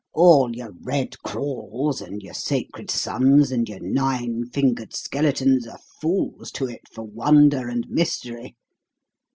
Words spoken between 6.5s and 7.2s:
to it for